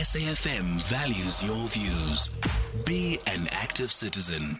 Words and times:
SAFM 0.00 0.82
values 0.84 1.42
your 1.44 1.66
views. 1.68 2.30
Be 2.86 3.20
an 3.26 3.48
active 3.52 3.92
citizen. 3.92 4.58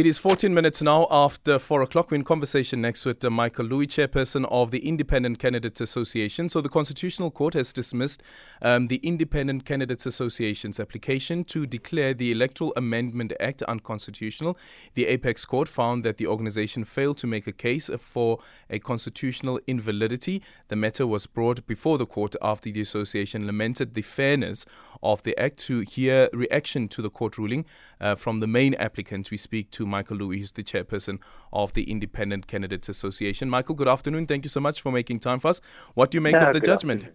It 0.00 0.06
is 0.06 0.16
14 0.16 0.54
minutes 0.54 0.80
now 0.80 1.06
after 1.10 1.58
4 1.58 1.82
o'clock. 1.82 2.10
We're 2.10 2.14
in 2.14 2.24
conversation 2.24 2.80
next 2.80 3.04
with 3.04 3.22
uh, 3.22 3.28
Michael 3.28 3.66
Louis, 3.66 3.86
chairperson 3.86 4.46
of 4.50 4.70
the 4.70 4.78
Independent 4.78 5.38
Candidates 5.38 5.78
Association. 5.78 6.48
So, 6.48 6.62
the 6.62 6.70
Constitutional 6.70 7.30
Court 7.30 7.52
has 7.52 7.70
dismissed 7.70 8.22
um, 8.62 8.86
the 8.86 8.96
Independent 9.02 9.66
Candidates 9.66 10.06
Association's 10.06 10.80
application 10.80 11.44
to 11.44 11.66
declare 11.66 12.14
the 12.14 12.32
Electoral 12.32 12.72
Amendment 12.78 13.34
Act 13.40 13.62
unconstitutional. 13.64 14.56
The 14.94 15.06
Apex 15.06 15.44
Court 15.44 15.68
found 15.68 16.02
that 16.06 16.16
the 16.16 16.28
organization 16.28 16.84
failed 16.84 17.18
to 17.18 17.26
make 17.26 17.46
a 17.46 17.52
case 17.52 17.90
for 17.98 18.38
a 18.70 18.78
constitutional 18.78 19.60
invalidity. 19.66 20.40
The 20.68 20.76
matter 20.76 21.06
was 21.06 21.26
brought 21.26 21.66
before 21.66 21.98
the 21.98 22.06
court 22.06 22.34
after 22.40 22.70
the 22.70 22.80
association 22.80 23.46
lamented 23.46 23.92
the 23.92 24.00
fairness 24.00 24.64
of 25.02 25.24
the 25.24 25.38
act. 25.38 25.58
To 25.66 25.80
hear 25.80 26.30
reaction 26.32 26.88
to 26.88 27.02
the 27.02 27.10
court 27.10 27.36
ruling 27.36 27.66
uh, 28.00 28.14
from 28.14 28.38
the 28.38 28.46
main 28.46 28.72
applicant, 28.76 29.30
we 29.30 29.36
speak 29.36 29.70
to 29.72 29.80
to 29.80 29.86
Michael 29.90 30.16
Louis, 30.16 30.38
who's 30.38 30.52
the 30.52 30.62
chairperson 30.62 31.18
of 31.52 31.74
the 31.74 31.90
Independent 31.90 32.46
Candidates 32.46 32.88
Association. 32.88 33.50
Michael, 33.50 33.74
good 33.74 33.88
afternoon. 33.88 34.26
Thank 34.26 34.44
you 34.44 34.50
so 34.50 34.60
much 34.60 34.80
for 34.80 34.90
making 34.92 35.18
time 35.18 35.40
for 35.40 35.48
us. 35.48 35.60
What 35.94 36.10
do 36.10 36.16
you 36.16 36.22
make 36.22 36.36
of 36.36 36.52
the 36.52 36.60
judgment? 36.60 37.08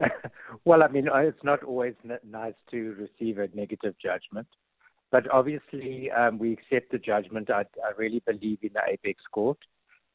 well, 0.64 0.82
I 0.82 0.88
mean, 0.88 1.08
it's 1.12 1.44
not 1.44 1.62
always 1.62 1.94
nice 2.24 2.54
to 2.70 2.96
receive 2.98 3.38
a 3.38 3.48
negative 3.54 3.94
judgment, 4.02 4.46
but 5.10 5.30
obviously 5.30 6.10
um, 6.10 6.38
we 6.38 6.52
accept 6.52 6.90
the 6.90 6.98
judgment. 6.98 7.50
I, 7.50 7.64
I 7.84 7.92
really 7.96 8.22
believe 8.26 8.58
in 8.62 8.70
the 8.72 8.82
apex 8.88 9.22
court, 9.30 9.58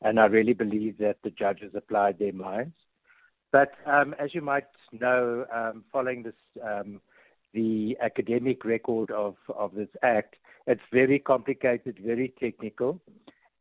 and 0.02 0.20
I 0.20 0.26
really 0.26 0.54
believe 0.54 0.98
that 0.98 1.18
the 1.24 1.30
judges 1.30 1.74
applied 1.76 2.20
their 2.20 2.34
minds. 2.34 2.76
But 3.52 3.74
um, 3.86 4.16
as 4.20 4.34
you 4.34 4.42
might 4.42 4.66
know, 4.92 5.46
um, 5.54 5.86
following 5.92 6.24
this, 6.24 6.34
um, 6.62 7.00
the 7.54 7.98
academic 8.02 8.66
record 8.66 9.12
of, 9.12 9.36
of 9.56 9.74
this 9.74 9.88
act, 10.04 10.36
it's 10.68 10.82
very 10.92 11.20
complicated, 11.20 12.00
very 12.04 12.34
technical. 12.40 13.00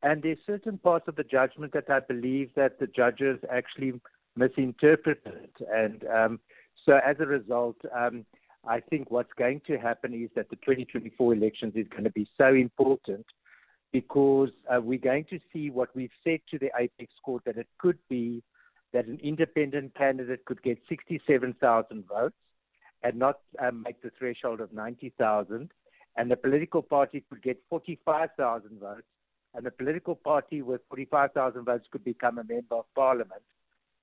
And 0.02 0.22
there's 0.22 0.38
certain 0.46 0.78
parts 0.78 1.08
of 1.08 1.16
the 1.16 1.24
judgment 1.24 1.72
that 1.72 1.88
I 1.88 2.00
believe 2.00 2.50
that 2.56 2.78
the 2.78 2.86
judges 2.86 3.38
actually 3.50 4.00
misinterpreted. 4.36 5.50
And 5.72 6.04
um, 6.06 6.40
so 6.84 6.98
as 7.04 7.16
a 7.20 7.26
result, 7.26 7.76
um, 7.94 8.24
I 8.66 8.80
think 8.80 9.10
what's 9.10 9.32
going 9.38 9.60
to 9.66 9.78
happen 9.78 10.14
is 10.14 10.30
that 10.36 10.50
the 10.50 10.56
2024 10.56 11.34
elections 11.34 11.72
is 11.76 11.86
going 11.88 12.04
to 12.04 12.10
be 12.10 12.28
so 12.38 12.48
important 12.54 13.26
because 13.92 14.50
uh, 14.68 14.80
we're 14.80 14.98
going 14.98 15.24
to 15.30 15.38
see 15.52 15.70
what 15.70 15.94
we've 15.94 16.10
said 16.24 16.40
to 16.50 16.58
the 16.58 16.70
apex 16.78 17.12
court 17.24 17.42
that 17.46 17.56
it 17.56 17.68
could 17.78 17.98
be 18.08 18.42
that 18.92 19.06
an 19.06 19.20
independent 19.22 19.94
candidate 19.94 20.44
could 20.44 20.62
get 20.62 20.78
67,000 20.88 22.04
votes 22.08 22.34
and 23.02 23.16
not 23.16 23.40
um, 23.60 23.82
make 23.82 24.02
the 24.02 24.10
threshold 24.18 24.60
of 24.60 24.72
90,000 24.72 25.70
and 26.16 26.30
the 26.30 26.36
political 26.36 26.82
party 26.82 27.24
could 27.28 27.42
get 27.42 27.60
45,000 27.68 28.80
votes, 28.80 29.02
and 29.54 29.64
the 29.66 29.70
political 29.70 30.14
party 30.14 30.62
with 30.62 30.80
45,000 30.88 31.64
votes 31.64 31.86
could 31.90 32.04
become 32.04 32.38
a 32.38 32.44
member 32.44 32.76
of 32.76 32.84
parliament, 32.94 33.42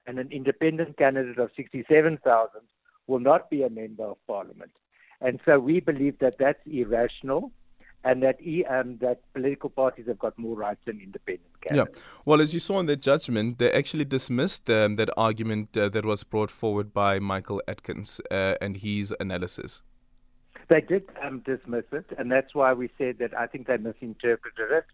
and 0.07 0.19
an 0.19 0.29
independent 0.31 0.97
candidate 0.97 1.37
of 1.37 1.49
67,000 1.55 2.61
will 3.07 3.19
not 3.19 3.49
be 3.49 3.63
a 3.63 3.69
member 3.69 4.05
of 4.05 4.17
parliament. 4.27 4.71
And 5.19 5.39
so 5.45 5.59
we 5.59 5.79
believe 5.79 6.17
that 6.19 6.37
that's 6.39 6.59
irrational 6.65 7.51
and 8.03 8.23
that 8.23 8.37
um, 8.69 8.97
that 8.97 9.19
political 9.33 9.69
parties 9.69 10.07
have 10.07 10.17
got 10.17 10.37
more 10.37 10.55
rights 10.55 10.81
than 10.85 10.99
independent 10.99 11.61
candidates. 11.61 11.99
Yeah. 11.99 12.21
Well, 12.25 12.41
as 12.41 12.53
you 12.53 12.59
saw 12.59 12.79
in 12.79 12.87
the 12.87 12.95
judgment, 12.95 13.59
they 13.59 13.71
actually 13.71 14.05
dismissed 14.05 14.69
um, 14.69 14.95
that 14.95 15.11
argument 15.15 15.77
uh, 15.77 15.89
that 15.89 16.03
was 16.03 16.23
brought 16.23 16.49
forward 16.49 16.93
by 16.93 17.19
Michael 17.19 17.61
Atkins 17.67 18.19
uh, 18.31 18.55
and 18.59 18.77
his 18.77 19.13
analysis. 19.19 19.83
They 20.71 20.79
did 20.79 21.03
um, 21.21 21.43
dismiss 21.45 21.83
it, 21.91 22.05
and 22.17 22.31
that's 22.31 22.55
why 22.55 22.71
we 22.71 22.89
said 22.97 23.17
that 23.19 23.37
I 23.37 23.45
think 23.45 23.67
they 23.67 23.75
misinterpreted 23.75 24.71
it. 24.71 24.85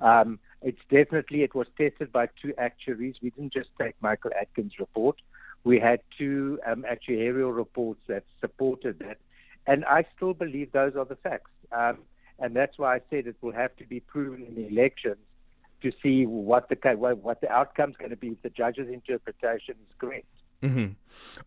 Um, 0.00 0.38
it's 0.62 0.80
definitely 0.90 1.42
it 1.42 1.54
was 1.54 1.66
tested 1.76 2.10
by 2.10 2.28
two 2.40 2.54
actuaries. 2.56 3.16
We 3.20 3.28
didn't 3.28 3.52
just 3.52 3.68
take 3.78 3.94
Michael 4.00 4.30
Atkins' 4.40 4.78
report. 4.78 5.16
We 5.64 5.80
had 5.80 6.00
two 6.16 6.58
um, 6.66 6.86
actuarial 6.90 7.54
reports 7.54 8.00
that 8.08 8.24
supported 8.40 9.00
that, 9.00 9.18
and 9.66 9.84
I 9.84 10.06
still 10.16 10.32
believe 10.32 10.72
those 10.72 10.96
are 10.96 11.04
the 11.04 11.16
facts. 11.16 11.50
Um, 11.72 11.98
and 12.38 12.56
that's 12.56 12.78
why 12.78 12.94
I 12.96 13.00
said 13.10 13.26
it 13.26 13.36
will 13.42 13.52
have 13.52 13.76
to 13.76 13.84
be 13.84 14.00
proven 14.00 14.46
in 14.46 14.54
the 14.54 14.66
elections 14.66 15.18
to 15.82 15.92
see 16.02 16.24
what 16.24 16.70
the 16.70 16.76
what 16.96 17.42
the 17.42 17.50
outcome 17.50 17.90
is 17.90 17.96
going 17.98 18.10
to 18.12 18.16
be 18.16 18.28
if 18.28 18.40
the 18.40 18.48
judge's 18.48 18.88
interpretation 18.88 19.74
is 19.74 19.94
correct. 19.98 20.24
Mm-hmm. 20.62 20.86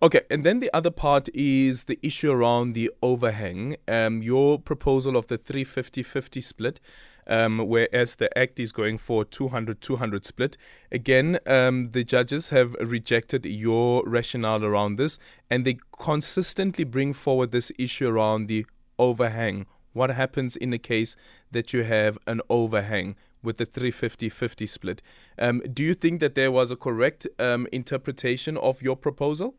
Okay, 0.02 0.22
and 0.30 0.46
then 0.46 0.60
the 0.60 0.70
other 0.74 0.90
part 0.90 1.28
is 1.34 1.86
the 1.86 2.00
issue 2.02 2.32
around 2.32 2.74
the 2.74 2.90
overhang. 3.02 3.76
Um, 3.88 4.24
your 4.24 4.58
proposal 4.58 5.18
of 5.18 5.28
the 5.28 5.38
350 5.38 6.02
50 6.02 6.42
split, 6.42 6.80
um, 7.28 7.60
whereas 7.60 8.16
the 8.16 8.36
Act 8.38 8.60
is 8.60 8.72
going 8.72 8.98
for 8.98 9.26
200 9.26 9.82
200 9.82 10.26
split. 10.26 10.58
Again, 10.92 11.40
um, 11.46 11.92
the 11.92 12.06
judges 12.06 12.50
have 12.50 12.74
rejected 12.80 13.46
your 13.46 14.04
rationale 14.06 14.64
around 14.64 14.96
this, 14.96 15.20
and 15.50 15.66
they 15.66 15.78
consistently 16.00 16.86
bring 16.86 17.12
forward 17.12 17.52
this 17.52 17.72
issue 17.78 18.08
around 18.08 18.48
the 18.48 18.66
overhang. 18.98 19.66
What 19.94 20.12
happens 20.12 20.56
in 20.56 20.70
the 20.70 20.80
case 20.80 21.18
that 21.52 21.74
you 21.74 21.84
have 21.84 22.18
an 22.26 22.40
overhang? 22.50 23.16
With 23.44 23.58
the 23.58 23.66
350-50 23.66 24.70
split. 24.70 25.02
Um, 25.38 25.62
do 25.74 25.84
you 25.84 25.94
think 25.94 26.20
that 26.20 26.36
there 26.36 26.52
was 26.52 26.72
a 26.72 26.76
correct 26.76 27.28
um, 27.40 27.68
interpretation 27.72 28.58
of 28.58 28.82
your 28.82 28.96
proposal? 28.96 29.56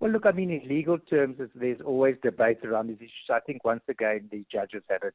Well, 0.00 0.12
look, 0.12 0.26
I 0.26 0.32
mean, 0.32 0.50
in 0.50 0.68
legal 0.68 0.98
terms, 0.98 1.38
there's 1.54 1.80
always 1.84 2.16
debate 2.22 2.64
around 2.64 2.88
these 2.88 2.98
issues. 2.98 3.30
I 3.30 3.40
think 3.40 3.64
once 3.64 3.82
again, 3.88 4.28
the 4.30 4.44
judges 4.50 4.82
had 4.88 5.02
it. 5.02 5.14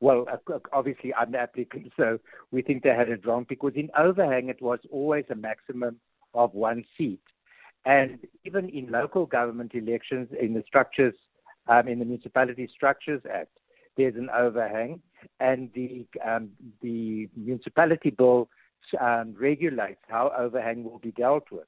Well, 0.00 0.26
obviously, 0.72 1.14
I'm 1.14 1.32
the 1.32 1.38
applicant, 1.38 1.92
so 1.96 2.18
we 2.50 2.62
think 2.62 2.82
they 2.82 2.90
had 2.90 3.08
it 3.08 3.24
wrong 3.24 3.46
because 3.48 3.72
in 3.76 3.88
overhang, 3.96 4.48
it 4.48 4.60
was 4.60 4.80
always 4.90 5.24
a 5.30 5.36
maximum 5.36 6.00
of 6.34 6.54
one 6.54 6.84
seat. 6.96 7.20
And 7.84 8.18
even 8.44 8.68
in 8.68 8.90
local 8.90 9.26
government 9.26 9.72
elections, 9.74 10.28
in 10.40 10.54
the 10.54 10.64
structures, 10.66 11.14
um, 11.68 11.86
in 11.86 11.98
the 11.98 12.04
Municipality 12.04 12.68
Structures 12.74 13.22
Act, 13.32 13.56
there's 13.96 14.16
an 14.16 14.30
overhang, 14.30 15.00
and 15.40 15.70
the 15.74 16.06
um, 16.24 16.50
the 16.80 17.28
municipality 17.36 18.10
bill 18.10 18.48
um, 19.00 19.34
regulates 19.38 20.00
how 20.08 20.32
overhang 20.36 20.84
will 20.84 20.98
be 20.98 21.12
dealt 21.12 21.50
with. 21.50 21.66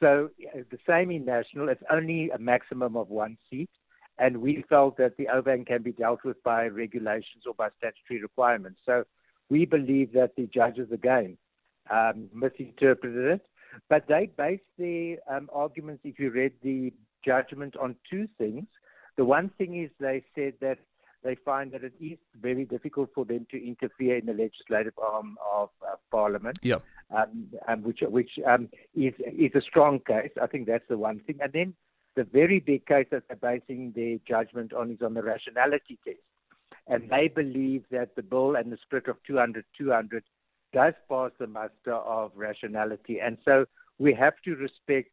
So 0.00 0.30
uh, 0.54 0.60
the 0.70 0.78
same 0.88 1.10
in 1.10 1.24
national, 1.24 1.68
it's 1.68 1.82
only 1.90 2.30
a 2.30 2.38
maximum 2.38 2.96
of 2.96 3.08
one 3.08 3.36
seat, 3.50 3.70
and 4.18 4.38
we 4.38 4.64
felt 4.68 4.96
that 4.96 5.16
the 5.16 5.28
overhang 5.28 5.64
can 5.64 5.82
be 5.82 5.92
dealt 5.92 6.24
with 6.24 6.42
by 6.42 6.66
regulations 6.66 7.44
or 7.46 7.54
by 7.54 7.68
statutory 7.78 8.22
requirements. 8.22 8.80
So 8.86 9.04
we 9.50 9.66
believe 9.66 10.12
that 10.12 10.36
the 10.36 10.46
judges 10.46 10.90
again 10.92 11.36
um, 11.90 12.28
misinterpreted 12.34 13.40
it, 13.40 13.46
but 13.88 14.06
they 14.08 14.30
based 14.36 14.62
their 14.78 15.18
um, 15.30 15.50
arguments, 15.52 16.02
if 16.04 16.18
you 16.18 16.30
read 16.30 16.52
the 16.62 16.92
judgment, 17.24 17.76
on 17.76 17.96
two 18.10 18.26
things. 18.38 18.66
The 19.16 19.24
one 19.24 19.50
thing 19.58 19.82
is 19.82 19.90
they 20.00 20.24
said 20.34 20.54
that 20.60 20.78
they 21.22 21.34
find 21.44 21.72
that 21.72 21.84
it 21.84 21.92
is 22.00 22.18
very 22.40 22.64
difficult 22.64 23.10
for 23.14 23.24
them 23.24 23.46
to 23.50 23.66
interfere 23.66 24.16
in 24.16 24.26
the 24.26 24.32
legislative 24.32 24.98
arm 24.98 25.36
of 25.52 25.68
uh, 25.86 25.96
Parliament. 26.10 26.58
Yeah. 26.62 26.78
Um, 27.14 27.48
um, 27.66 27.82
which 27.82 28.00
which 28.02 28.30
um, 28.46 28.68
is 28.94 29.14
is 29.18 29.50
a 29.54 29.60
strong 29.60 30.00
case. 30.00 30.30
I 30.40 30.46
think 30.46 30.66
that's 30.66 30.86
the 30.88 30.96
one 30.96 31.20
thing. 31.20 31.38
And 31.42 31.52
then 31.52 31.74
the 32.16 32.24
very 32.24 32.60
big 32.60 32.86
case 32.86 33.06
that 33.10 33.24
they're 33.28 33.36
basing 33.36 33.92
their 33.94 34.18
judgment 34.26 34.72
on 34.72 34.92
is 34.92 35.02
on 35.02 35.14
the 35.14 35.22
rationality 35.22 35.98
test. 36.04 36.18
And 36.86 37.08
they 37.10 37.28
believe 37.28 37.84
that 37.90 38.16
the 38.16 38.22
bill 38.22 38.56
and 38.56 38.72
the 38.72 38.78
split 38.82 39.08
of 39.08 39.16
200 39.26 39.64
200 39.76 40.24
does 40.72 40.94
pass 41.08 41.30
the 41.38 41.46
muster 41.46 41.94
of 41.94 42.32
rationality. 42.34 43.20
And 43.20 43.38
so 43.44 43.66
we 43.98 44.14
have 44.14 44.34
to 44.44 44.54
respect 44.54 45.10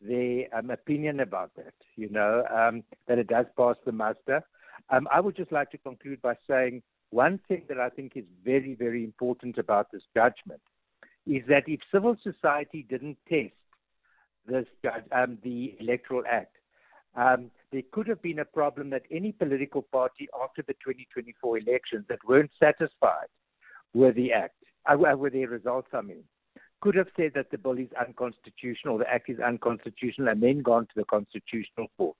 their 0.00 0.46
um, 0.56 0.70
opinion 0.70 1.20
about 1.20 1.54
that, 1.56 1.74
you 1.96 2.08
know, 2.08 2.44
um, 2.54 2.82
that 3.06 3.18
it 3.18 3.28
does 3.28 3.46
pass 3.56 3.76
the 3.84 3.92
muster. 3.92 4.42
Um, 4.90 5.08
I 5.12 5.20
would 5.20 5.36
just 5.36 5.52
like 5.52 5.70
to 5.70 5.78
conclude 5.78 6.20
by 6.22 6.34
saying 6.48 6.82
one 7.10 7.40
thing 7.48 7.62
that 7.68 7.78
I 7.78 7.88
think 7.88 8.12
is 8.16 8.24
very, 8.44 8.74
very 8.74 9.04
important 9.04 9.58
about 9.58 9.92
this 9.92 10.02
judgment 10.14 10.60
is 11.26 11.42
that 11.48 11.64
if 11.66 11.80
civil 11.92 12.16
society 12.22 12.86
didn't 12.88 13.18
test 13.28 13.52
this 14.46 14.66
um, 15.12 15.38
the 15.44 15.76
Electoral 15.78 16.24
Act, 16.28 16.56
um, 17.14 17.50
there 17.70 17.82
could 17.92 18.08
have 18.08 18.22
been 18.22 18.40
a 18.40 18.44
problem 18.44 18.90
that 18.90 19.02
any 19.10 19.32
political 19.32 19.82
party 19.82 20.28
after 20.42 20.62
the 20.62 20.72
2024 20.74 21.58
elections 21.58 22.04
that 22.08 22.18
weren't 22.26 22.50
satisfied 22.58 23.28
with 23.94 24.16
the 24.16 24.32
Act, 24.32 24.54
uh, 24.86 24.96
with 25.16 25.34
their 25.34 25.48
results, 25.48 25.88
I 25.92 26.00
mean, 26.00 26.24
could 26.80 26.94
have 26.96 27.08
said 27.16 27.32
that 27.34 27.50
the 27.50 27.58
bill 27.58 27.78
is 27.78 27.88
unconstitutional, 28.00 28.98
the 28.98 29.08
Act 29.08 29.28
is 29.28 29.38
unconstitutional, 29.38 30.28
and 30.28 30.42
then 30.42 30.62
gone 30.62 30.86
to 30.86 30.92
the 30.96 31.04
Constitutional 31.04 31.86
Court 31.96 32.16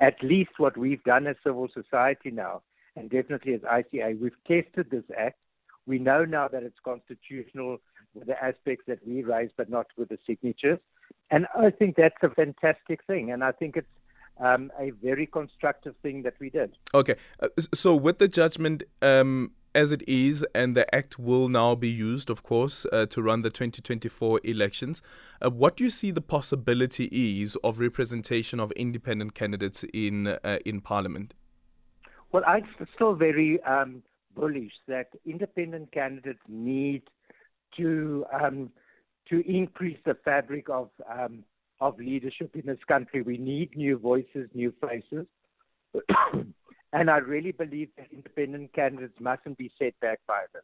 at 0.00 0.22
least 0.22 0.50
what 0.58 0.76
we've 0.76 1.02
done 1.04 1.26
as 1.26 1.36
civil 1.44 1.68
society 1.72 2.30
now, 2.30 2.62
and 2.96 3.10
definitely 3.10 3.54
as 3.54 3.60
ICA, 3.60 4.18
we've 4.20 4.32
tested 4.46 4.90
this 4.90 5.04
act. 5.18 5.38
We 5.86 5.98
know 5.98 6.24
now 6.24 6.48
that 6.48 6.62
it's 6.62 6.78
constitutional 6.84 7.78
with 8.14 8.26
the 8.26 8.42
aspects 8.42 8.84
that 8.88 9.06
we 9.06 9.22
raised, 9.22 9.52
but 9.56 9.70
not 9.70 9.86
with 9.96 10.08
the 10.08 10.18
signatures. 10.26 10.78
And 11.30 11.46
I 11.56 11.70
think 11.70 11.96
that's 11.96 12.16
a 12.22 12.30
fantastic 12.30 13.04
thing. 13.06 13.30
And 13.30 13.44
I 13.44 13.52
think 13.52 13.76
it's 13.76 13.86
um, 14.40 14.70
a 14.78 14.90
very 14.90 15.26
constructive 15.26 15.94
thing 16.02 16.22
that 16.22 16.34
we 16.40 16.50
did. 16.50 16.76
Okay, 16.94 17.16
uh, 17.40 17.48
so 17.74 17.94
with 17.94 18.18
the 18.18 18.28
judgment 18.28 18.82
um, 19.02 19.52
as 19.76 19.92
it 19.92 20.02
is, 20.08 20.44
and 20.54 20.74
the 20.74 20.92
act 20.94 21.18
will 21.18 21.48
now 21.48 21.74
be 21.74 21.90
used, 21.90 22.30
of 22.30 22.42
course, 22.42 22.86
uh, 22.86 23.04
to 23.06 23.22
run 23.22 23.42
the 23.42 23.50
2024 23.50 24.40
elections. 24.42 25.02
Uh, 25.44 25.50
what 25.50 25.76
do 25.76 25.84
you 25.84 25.90
see 25.90 26.10
the 26.10 26.22
possibility 26.22 27.04
is 27.42 27.56
of 27.62 27.78
representation 27.78 28.58
of 28.58 28.72
independent 28.72 29.34
candidates 29.34 29.84
in 29.92 30.28
uh, 30.28 30.58
in 30.64 30.80
Parliament? 30.80 31.34
Well, 32.32 32.42
I'm 32.46 32.64
still 32.94 33.14
very 33.14 33.62
um, 33.64 34.02
bullish 34.34 34.72
that 34.88 35.08
independent 35.26 35.92
candidates 35.92 36.40
need 36.48 37.02
to 37.76 38.24
um, 38.32 38.70
to 39.28 39.46
increase 39.46 39.98
the 40.06 40.16
fabric 40.24 40.70
of 40.70 40.88
um, 41.08 41.44
of 41.80 41.98
leadership 41.98 42.56
in 42.56 42.62
this 42.64 42.82
country. 42.88 43.20
We 43.20 43.36
need 43.36 43.76
new 43.76 43.98
voices, 43.98 44.48
new 44.54 44.72
faces. 44.80 45.26
And 46.96 47.10
I 47.10 47.18
really 47.18 47.52
believe 47.52 47.90
that 47.98 48.06
independent 48.10 48.72
candidates 48.72 49.20
mustn't 49.20 49.58
be 49.58 49.70
set 49.78 50.00
back 50.00 50.18
by 50.26 50.44
this. 50.54 50.62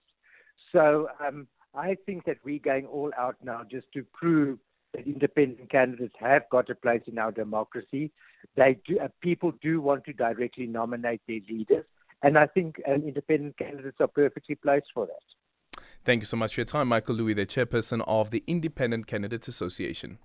So 0.72 1.08
um, 1.24 1.46
I 1.74 1.94
think 2.06 2.24
that 2.24 2.38
we're 2.42 2.58
going 2.58 2.86
all 2.86 3.12
out 3.18 3.36
now 3.44 3.64
just 3.70 3.86
to 3.92 4.02
prove 4.14 4.58
that 4.94 5.06
independent 5.06 5.70
candidates 5.70 6.14
have 6.18 6.48
got 6.50 6.70
a 6.70 6.74
place 6.74 7.02
in 7.06 7.18
our 7.18 7.32
democracy. 7.32 8.12
They 8.56 8.78
do, 8.88 8.98
uh, 8.98 9.08
people 9.20 9.52
do 9.60 9.82
want 9.82 10.04
to 10.04 10.14
directly 10.14 10.66
nominate 10.66 11.20
their 11.28 11.40
leaders, 11.50 11.84
and 12.22 12.38
I 12.38 12.46
think 12.46 12.80
um, 12.88 13.02
independent 13.06 13.58
candidates 13.58 13.98
are 14.00 14.08
perfectly 14.08 14.54
placed 14.54 14.86
for 14.94 15.06
that. 15.06 15.84
Thank 16.06 16.22
you 16.22 16.26
so 16.26 16.38
much 16.38 16.54
for 16.54 16.60
your 16.62 16.66
time, 16.66 16.88
Michael 16.88 17.14
Louis, 17.14 17.34
the 17.34 17.44
chairperson 17.44 18.02
of 18.06 18.30
the 18.30 18.42
Independent 18.46 19.06
Candidates 19.06 19.48
Association. 19.48 20.18